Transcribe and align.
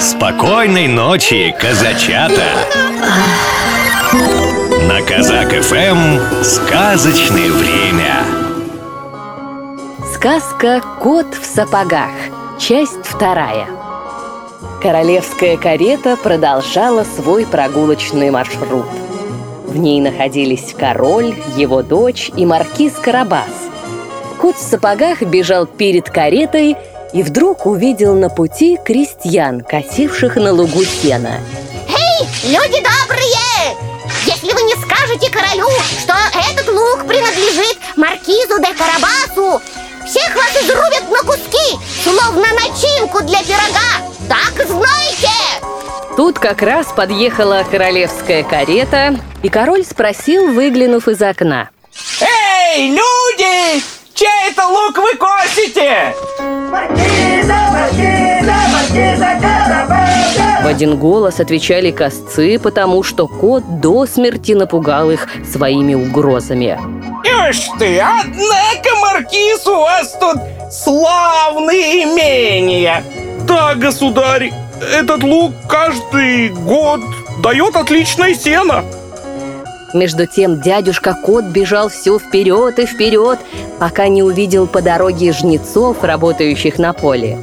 Спокойной 0.00 0.86
ночи, 0.86 1.52
казачата! 1.58 2.44
На 4.86 5.02
Казак 5.02 5.50
ФМ 5.50 6.44
сказочное 6.44 7.50
время. 7.50 8.24
Сказка 10.14 10.80
«Кот 11.00 11.34
в 11.34 11.44
сапогах». 11.44 12.12
Часть 12.60 13.04
вторая. 13.04 13.66
Королевская 14.80 15.56
карета 15.56 16.16
продолжала 16.16 17.02
свой 17.02 17.44
прогулочный 17.44 18.30
маршрут. 18.30 18.86
В 19.66 19.76
ней 19.76 20.00
находились 20.00 20.76
король, 20.78 21.34
его 21.56 21.82
дочь 21.82 22.30
и 22.36 22.46
маркиз 22.46 22.92
Карабас. 22.92 23.50
Кот 24.40 24.54
в 24.54 24.62
сапогах 24.62 25.22
бежал 25.22 25.66
перед 25.66 26.08
каретой 26.08 26.76
и 27.12 27.22
вдруг 27.22 27.66
увидел 27.66 28.14
на 28.14 28.28
пути 28.28 28.78
крестьян, 28.84 29.60
косивших 29.60 30.36
на 30.36 30.52
лугу 30.52 30.84
сена. 30.84 31.40
Эй, 31.88 32.26
люди 32.50 32.82
добрые! 32.82 33.76
Если 34.26 34.52
вы 34.52 34.62
не 34.62 34.74
скажете 34.74 35.30
королю, 35.30 35.68
что 36.00 36.14
этот 36.50 36.68
лук 36.68 37.06
принадлежит 37.06 37.78
маркизу 37.96 38.58
де 38.58 38.74
Карабасу, 38.74 39.62
всех 40.06 40.34
вас 40.34 40.50
изрубят 40.62 41.10
на 41.10 41.18
куски, 41.22 41.78
словно 42.02 42.46
начинку 42.54 43.22
для 43.24 43.42
пирога. 43.42 44.08
Так 44.28 44.66
знаете! 44.66 45.28
Тут 46.16 46.38
как 46.38 46.62
раз 46.62 46.86
подъехала 46.88 47.64
королевская 47.70 48.42
карета, 48.42 49.16
и 49.42 49.48
король 49.48 49.84
спросил, 49.84 50.52
выглянув 50.52 51.08
из 51.08 51.22
окна. 51.22 51.70
Эй, 52.20 52.88
люди! 52.90 53.82
Чей 54.14 54.50
это 54.50 54.66
лук 54.66 54.98
вы 54.98 55.14
косите? 55.14 56.14
В 60.62 60.66
один 60.66 60.98
голос 60.98 61.40
отвечали 61.40 61.90
косцы, 61.90 62.58
потому 62.58 63.02
что 63.02 63.26
кот 63.26 63.80
до 63.80 64.04
смерти 64.06 64.52
напугал 64.52 65.10
их 65.10 65.26
своими 65.50 65.94
угрозами. 65.94 66.78
Ишь 67.24 67.68
ты, 67.78 67.98
однако, 68.00 68.96
Маркиз, 69.00 69.66
у 69.66 69.80
вас 69.80 70.16
тут 70.20 70.36
славные 70.70 72.04
имения. 72.04 73.02
Да, 73.46 73.74
государь, 73.74 74.52
этот 74.94 75.22
лук 75.22 75.54
каждый 75.68 76.50
год 76.50 77.00
дает 77.42 77.76
отличное 77.76 78.34
сено 78.34 78.84
Между 79.94 80.26
тем 80.26 80.60
дядюшка 80.60 81.14
Кот 81.14 81.44
бежал 81.46 81.88
все 81.88 82.18
вперед 82.18 82.78
и 82.78 82.86
вперед, 82.86 83.38
пока 83.78 84.08
не 84.08 84.22
увидел 84.22 84.66
по 84.66 84.82
дороге 84.82 85.32
жнецов, 85.32 86.02
работающих 86.02 86.78
на 86.78 86.92
поле. 86.92 87.38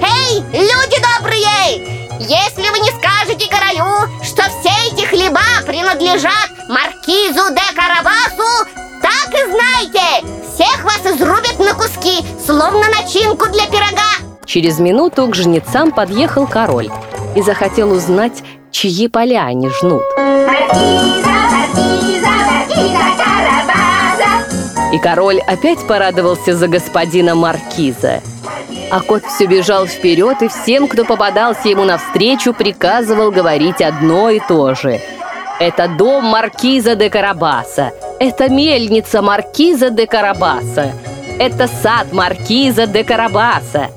Эй, 0.00 0.38
люди 0.52 0.96
добрые! 1.18 2.02
Если 2.20 2.70
вы 2.70 2.78
не 2.78 2.90
скажете 2.90 3.50
королю, 3.50 4.08
что 4.22 4.42
все 4.42 4.70
эти 4.92 5.04
хлеба 5.04 5.40
принадлежат 5.66 6.50
маркизу 6.68 7.52
де 7.52 7.74
Карабасу, 7.74 8.68
так 9.02 9.34
и 9.34 9.50
знайте, 9.50 10.26
всех 10.54 10.84
вас 10.84 11.00
изрубят 11.04 11.58
на 11.58 11.74
куски, 11.74 12.24
словно 12.46 12.84
начинку 12.90 13.46
для 13.50 13.66
пирога. 13.66 14.38
Через 14.46 14.78
минуту 14.78 15.26
к 15.26 15.34
жнецам 15.34 15.90
подъехал 15.90 16.46
король 16.46 16.90
и 17.34 17.42
захотел 17.42 17.90
узнать, 17.90 18.44
чьи 18.72 19.08
поля 19.08 19.44
они 19.46 19.68
жнут. 19.68 20.02
И 24.92 24.98
король 24.98 25.40
опять 25.46 25.86
порадовался 25.86 26.54
за 26.54 26.68
господина 26.68 27.34
Маркиза. 27.34 28.20
А 28.90 29.00
кот 29.00 29.24
все 29.24 29.46
бежал 29.46 29.86
вперед 29.86 30.42
и 30.42 30.48
всем, 30.48 30.86
кто 30.86 31.04
попадался 31.04 31.68
ему 31.68 31.84
навстречу, 31.84 32.52
приказывал 32.52 33.30
говорить 33.30 33.80
одно 33.80 34.28
и 34.28 34.38
то 34.40 34.74
же. 34.74 35.00
Это 35.58 35.88
дом 35.88 36.24
Маркиза 36.24 36.94
де 36.94 37.08
Карабаса. 37.08 37.92
Это 38.18 38.50
мельница 38.50 39.22
Маркиза 39.22 39.90
де 39.90 40.06
Карабаса. 40.06 40.92
Это 41.38 41.68
сад 41.68 42.12
Маркиза 42.12 42.86
де 42.86 43.02
Карабаса. 43.02 43.88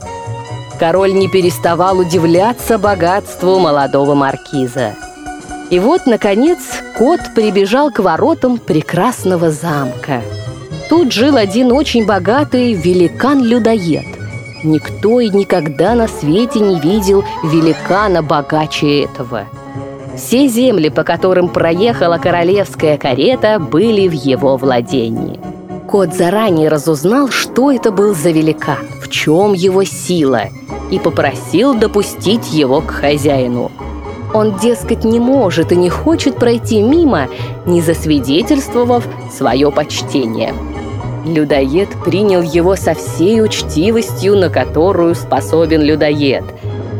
Король 0.79 1.13
не 1.13 1.29
переставал 1.29 1.99
удивляться 1.99 2.77
богатству 2.77 3.59
молодого 3.59 4.13
маркиза. 4.13 4.95
И 5.69 5.79
вот, 5.79 6.05
наконец, 6.05 6.59
кот 6.97 7.21
прибежал 7.33 7.91
к 7.91 7.99
воротам 7.99 8.57
прекрасного 8.57 9.51
замка. 9.51 10.21
Тут 10.89 11.11
жил 11.11 11.37
один 11.37 11.71
очень 11.71 12.05
богатый 12.05 12.73
великан-людоед. 12.73 14.05
Никто 14.63 15.19
и 15.19 15.29
никогда 15.29 15.95
на 15.95 16.07
свете 16.07 16.59
не 16.59 16.79
видел 16.79 17.23
великана 17.43 18.21
богаче 18.21 19.03
этого. 19.03 19.45
Все 20.15 20.47
земли, 20.47 20.89
по 20.89 21.03
которым 21.03 21.49
проехала 21.49 22.17
королевская 22.17 22.97
карета, 22.97 23.59
были 23.59 24.07
в 24.07 24.13
его 24.13 24.57
владении. 24.57 25.39
Кот 25.87 26.13
заранее 26.13 26.69
разузнал, 26.69 27.29
что 27.29 27.71
это 27.71 27.91
был 27.91 28.15
за 28.15 28.31
великан, 28.31 28.87
в 29.01 29.09
чем 29.09 29.53
его 29.53 29.83
сила, 29.83 30.45
и 30.89 30.99
попросил 30.99 31.75
допустить 31.75 32.51
его 32.51 32.81
к 32.81 32.89
хозяину. 32.89 33.71
Он, 34.33 34.57
дескать, 34.57 35.03
не 35.03 35.19
может 35.19 35.71
и 35.71 35.75
не 35.75 35.89
хочет 35.89 36.37
пройти 36.37 36.81
мимо, 36.81 37.27
не 37.65 37.81
засвидетельствовав 37.81 39.07
свое 39.31 39.71
почтение. 39.71 40.53
Людоед 41.25 41.89
принял 42.03 42.41
его 42.41 42.75
со 42.75 42.93
всей 42.95 43.41
учтивостью, 43.41 44.35
на 44.35 44.49
которую 44.49 45.15
способен 45.15 45.81
людоед, 45.81 46.43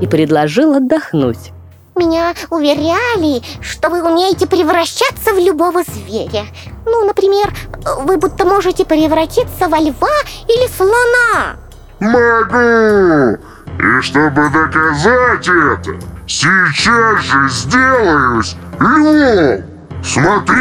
и 0.01 0.07
предложил 0.07 0.73
отдохнуть. 0.73 1.51
Меня 1.95 2.33
уверяли, 2.49 3.41
что 3.61 3.89
вы 3.89 4.01
умеете 4.03 4.47
превращаться 4.47 5.33
в 5.33 5.39
любого 5.39 5.81
зверя. 5.83 6.45
Ну, 6.85 7.05
например, 7.05 7.53
вы 8.03 8.17
будто 8.17 8.45
можете 8.45 8.85
превратиться 8.85 9.67
во 9.67 9.79
льва 9.79 10.07
или 10.47 10.67
слона. 10.67 11.55
Могу! 11.99 13.37
И 13.77 14.01
чтобы 14.01 14.49
доказать 14.49 15.47
это, 15.47 15.91
сейчас 16.27 17.21
же 17.21 17.49
сделаюсь 17.49 18.55
львом! 18.79 19.63
Смотри! 20.03 20.55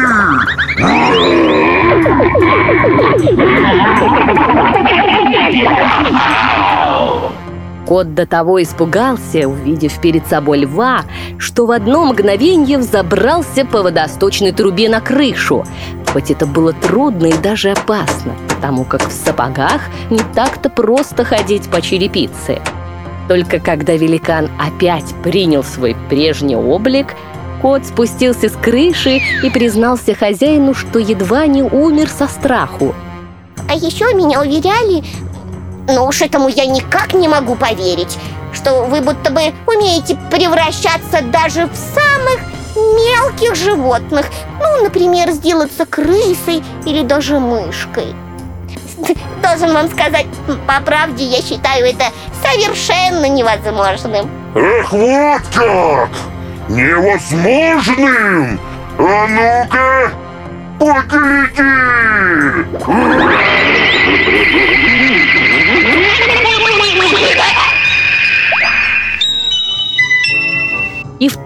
Кот 7.87 8.15
до 8.15 8.27
того 8.27 8.63
испугался, 8.63 9.47
увидев 9.47 10.01
перед 10.01 10.27
собой 10.27 10.61
льва, 10.61 11.03
что 11.39 11.67
в 11.67 11.71
одно 11.71 12.07
мгновение 12.07 12.79
взобрался 12.79 13.67
по 13.67 13.83
водосточной 13.83 14.53
трубе 14.53 14.89
на 14.89 15.03
крышу. 15.03 15.67
Хоть 16.15 16.31
это 16.31 16.47
было 16.47 16.73
трудно 16.73 17.27
и 17.27 17.33
даже 17.33 17.73
опасно, 17.73 18.37
потому 18.49 18.85
как 18.85 19.09
в 19.09 19.11
сапогах 19.11 19.81
не 20.11 20.21
так-то 20.33 20.71
просто 20.71 21.25
ходить 21.25 21.69
по 21.69 21.83
черепице. 21.83 22.63
Только 23.27 23.59
когда 23.59 23.95
великан 23.95 24.49
опять 24.57 25.13
принял 25.25 25.65
свой 25.65 25.97
прежний 26.09 26.55
облик, 26.55 27.17
кот 27.61 27.85
спустился 27.85 28.49
с 28.49 28.53
крыши 28.53 29.23
и 29.43 29.51
признался 29.51 30.15
хозяину, 30.15 30.73
что 30.73 31.01
едва 31.01 31.47
не 31.47 31.65
умер 31.65 32.09
со 32.09 32.29
страху. 32.29 32.95
А 33.69 33.75
еще 33.75 34.15
меня 34.15 34.41
уверяли, 34.41 35.03
но 35.89 36.07
уж 36.07 36.23
этому 36.23 36.49
я 36.49 36.65
никак 36.67 37.15
не 37.15 37.27
могу 37.27 37.57
поверить, 37.57 38.17
что 38.53 38.85
вы 38.85 39.01
будто 39.01 39.33
бы 39.33 39.53
умеете 39.67 40.17
превращаться 40.31 41.23
даже 41.33 41.67
в 41.67 41.75
самых 41.75 42.39
мелких 42.77 43.57
животных. 43.57 44.27
Ну, 44.77 44.83
например, 44.83 45.31
сделаться 45.31 45.87
крысой 45.87 46.65
или 46.85 47.03
даже 47.03 47.39
мышкой. 47.39 48.07
Должен 49.41 49.73
вам 49.73 49.89
сказать, 49.89 50.27
по 50.67 50.81
правде, 50.85 51.25
я 51.25 51.41
считаю 51.43 51.87
это 51.87 52.07
совершенно 52.43 53.27
невозможным. 53.29 54.29
Эх, 54.57 54.93
вот 54.93 55.43
как! 55.55 56.11
Невозможным! 56.69 58.59
А 58.99 59.27
ну-ка, 59.29 60.11
погляди! 60.81 61.55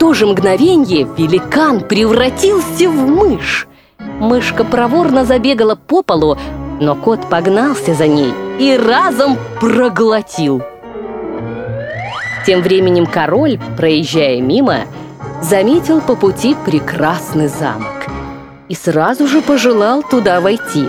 То 0.09 0.15
же 0.15 0.27
мгновение 0.27 1.07
великан 1.19 1.83
превратился 1.83 2.89
в 2.89 3.07
мышь. 3.07 3.69
Мышка 3.99 4.65
проворно 4.65 5.27
забегала 5.27 5.75
по 5.75 6.03
полу, 6.03 6.39
но 6.81 6.95
кот 6.95 7.29
погнался 7.29 7.93
за 7.93 8.07
ней 8.07 8.33
и 8.59 8.75
разом 8.75 9.37
проглотил. 9.61 10.63
Тем 12.47 12.63
временем 12.63 13.05
король, 13.05 13.61
проезжая 13.77 14.41
мимо, 14.41 14.87
заметил 15.43 16.01
по 16.01 16.17
пути 16.17 16.57
прекрасный 16.65 17.49
замок 17.49 18.07
и 18.71 18.75
сразу 18.75 19.27
же 19.27 19.43
пожелал 19.43 20.03
туда 20.03 20.41
войти. 20.41 20.87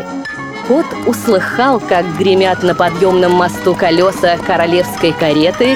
Кот 0.70 0.86
услыхал, 1.06 1.82
как 1.82 2.06
гремят 2.18 2.64
на 2.64 2.74
подъемном 2.74 3.34
мосту 3.34 3.76
колеса 3.76 4.38
королевской 4.48 5.12
кареты 5.12 5.76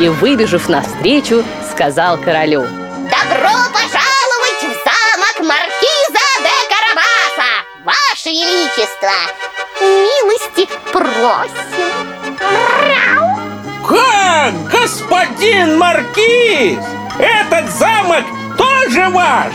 и, 0.00 0.08
выбежав 0.08 0.68
навстречу, 0.68 1.44
сказал 1.74 2.16
королю 2.18 2.62
Добро 2.62 3.54
пожаловать 3.72 4.60
в 4.60 4.72
замок 4.84 5.40
Маркиза 5.40 6.26
де 6.38 6.56
Карабаса, 6.70 7.50
Ваше 7.84 8.30
Величество! 8.30 9.10
Милости 9.80 10.68
просим! 10.92 12.14
Мяу! 12.86 13.40
Как, 13.86 14.54
господин 14.70 15.78
Маркиз? 15.78 16.78
Этот 17.18 17.68
замок 17.70 18.24
тоже 18.56 19.08
ваш? 19.08 19.52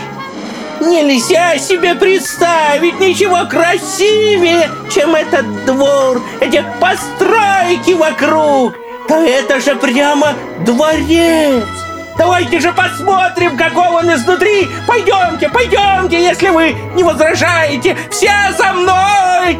Нельзя 0.80 1.58
себе 1.58 1.94
представить 1.94 3.00
ничего 3.00 3.46
красивее, 3.48 4.70
чем 4.92 5.14
этот 5.14 5.64
двор, 5.64 6.22
эти 6.40 6.64
постройки 6.80 7.92
вокруг. 7.92 8.74
Да 9.08 9.24
это 9.24 9.60
же 9.60 9.74
прямо 9.74 10.34
дворец. 10.64 11.79
Давайте 12.20 12.60
же 12.60 12.70
посмотрим, 12.74 13.56
каков 13.56 13.94
он 13.94 14.12
изнутри. 14.12 14.68
Пойдемте, 14.86 15.48
пойдемте, 15.48 16.20
если 16.20 16.50
вы 16.50 16.76
не 16.94 17.02
возражаете. 17.02 17.96
Все 18.10 18.30
за 18.58 18.74
мной! 18.74 19.58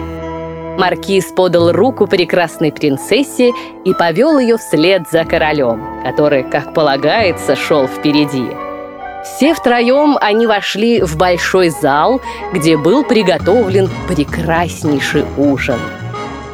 Маркиз 0.76 1.32
подал 1.34 1.72
руку 1.72 2.06
прекрасной 2.06 2.70
принцессе 2.70 3.52
и 3.86 3.94
повел 3.94 4.38
ее 4.38 4.58
вслед 4.58 5.04
за 5.10 5.24
королем, 5.24 6.02
который, 6.04 6.42
как 6.42 6.74
полагается, 6.74 7.56
шел 7.56 7.88
впереди. 7.88 8.48
Все 9.24 9.54
втроем 9.54 10.18
они 10.20 10.46
вошли 10.46 11.00
в 11.00 11.16
большой 11.16 11.70
зал, 11.70 12.20
где 12.52 12.76
был 12.76 13.04
приготовлен 13.04 13.88
прекраснейший 14.06 15.24
ужин. 15.38 15.78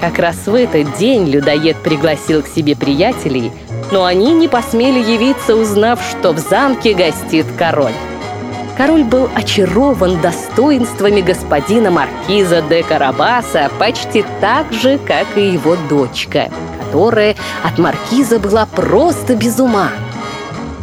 Как 0.00 0.20
раз 0.20 0.47
в 0.47 0.55
этот 0.55 0.97
день 0.99 1.29
людоед 1.29 1.76
пригласил 1.79 2.43
к 2.43 2.47
себе 2.47 2.76
приятелей, 2.76 3.50
но 3.92 4.04
они 4.04 4.32
не 4.32 4.48
посмели 4.48 4.98
явиться, 4.98 5.54
узнав, 5.54 6.00
что 6.02 6.32
в 6.32 6.38
замке 6.38 6.94
гостит 6.94 7.46
король. 7.56 7.92
Король 8.76 9.04
был 9.04 9.30
очарован 9.34 10.20
достоинствами 10.20 11.22
господина 11.22 11.90
маркиза 11.90 12.62
де 12.68 12.82
Карабаса 12.82 13.70
почти 13.78 14.24
так 14.40 14.70
же, 14.72 14.98
как 14.98 15.26
и 15.36 15.48
его 15.48 15.76
дочка, 15.88 16.50
которая 16.84 17.36
от 17.64 17.78
маркиза 17.78 18.38
была 18.38 18.66
просто 18.66 19.34
без 19.34 19.58
ума. 19.58 19.88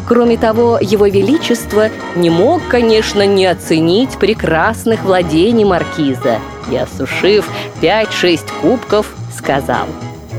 Кроме 0.08 0.38
того, 0.38 0.80
его 0.82 1.06
величество 1.06 1.90
не 2.16 2.30
мог, 2.30 2.68
конечно, 2.68 3.26
не 3.26 3.46
оценить 3.46 4.18
прекрасных 4.18 5.04
владений 5.04 5.64
маркиза 5.64 6.40
и, 6.72 6.76
осушив 6.76 7.48
5-6 7.82 8.42
кубков, 8.62 9.14
сказал 9.38 9.86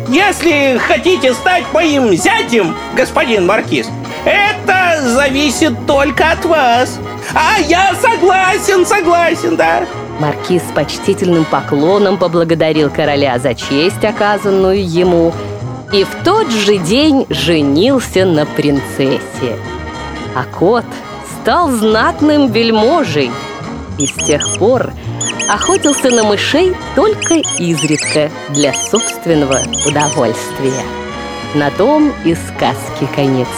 Если 0.09 0.79
хотите 0.79 1.33
стать 1.33 1.65
моим 1.73 2.13
зятем, 2.15 2.77
господин 2.95 3.47
Маркиз, 3.47 3.89
это 4.25 5.01
зависит 5.03 5.73
только 5.87 6.33
от 6.33 6.45
вас. 6.45 6.99
А 7.35 7.59
я 7.59 7.95
согласен, 7.95 8.85
согласен, 8.85 9.57
да. 9.57 9.87
Маркиз 10.21 10.63
с 10.63 10.73
почтительным 10.73 11.45
поклоном 11.45 12.19
поблагодарил 12.19 12.91
короля 12.91 13.39
за 13.39 13.55
честь, 13.55 14.05
оказанную 14.05 14.87
ему, 14.87 15.33
и 15.93 16.05
в 16.05 16.11
тот 16.23 16.51
же 16.51 16.77
день 16.79 17.27
женился 17.31 18.25
на 18.25 18.47
принцессе. 18.47 19.57
А 20.35 20.45
кот 20.45 20.85
стал 21.41 21.71
знатным 21.71 22.53
вельможей 22.53 23.31
и 23.99 24.07
с 24.07 24.13
тех 24.13 24.47
пор 24.59 24.93
охотился 25.49 26.11
на 26.11 26.25
мышей 26.25 26.75
только 26.95 27.35
изредка 27.59 28.31
для 28.51 28.73
собственного 28.73 29.59
удовольствия. 29.87 30.83
На 31.55 31.71
том 31.71 32.13
и 32.25 32.35
сказки 32.35 33.07
конец. 33.15 33.49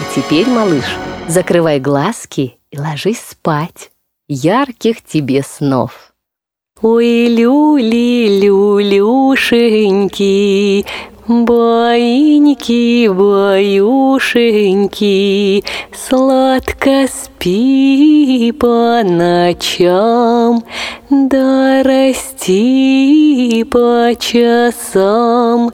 А 0.00 0.14
теперь, 0.14 0.46
малыш, 0.46 0.84
закрывай 1.26 1.80
глазки 1.80 2.58
и 2.70 2.78
ложись 2.78 3.20
спать. 3.20 3.90
Ярких 4.28 5.02
тебе 5.02 5.42
снов. 5.42 6.12
Ой, 6.80 7.26
люли, 7.28 8.40
люлюшеньки, 8.40 9.26
Баиньки, 11.28 13.06
баюшеньки, 13.06 13.62
Сладко 15.92 17.06
спи 17.06 18.50
по 18.58 19.02
ночам, 19.04 20.64
Да 21.10 21.82
расти 21.82 23.62
по 23.70 24.14
часам. 24.18 25.70